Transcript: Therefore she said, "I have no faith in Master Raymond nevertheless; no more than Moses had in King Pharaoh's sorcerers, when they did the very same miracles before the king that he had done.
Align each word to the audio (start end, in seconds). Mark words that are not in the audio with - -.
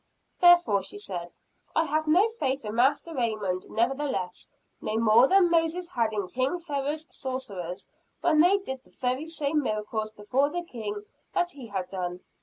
Therefore 0.39 0.81
she 0.81 0.97
said, 0.97 1.31
"I 1.75 1.85
have 1.85 2.07
no 2.07 2.27
faith 2.39 2.65
in 2.65 2.73
Master 2.73 3.13
Raymond 3.13 3.67
nevertheless; 3.69 4.47
no 4.81 4.97
more 4.97 5.27
than 5.27 5.51
Moses 5.51 5.89
had 5.89 6.11
in 6.11 6.27
King 6.27 6.57
Pharaoh's 6.57 7.05
sorcerers, 7.11 7.87
when 8.21 8.39
they 8.39 8.57
did 8.57 8.83
the 8.83 8.89
very 8.89 9.27
same 9.27 9.61
miracles 9.61 10.09
before 10.09 10.49
the 10.49 10.63
king 10.63 11.03
that 11.33 11.51
he 11.51 11.67
had 11.67 11.87
done. 11.89 12.21